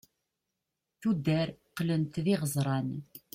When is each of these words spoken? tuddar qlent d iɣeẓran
tuddar 1.01 1.47
qlent 1.75 2.15
d 2.23 2.25
iɣeẓran 2.33 2.89